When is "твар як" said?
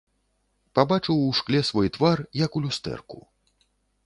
1.99-2.51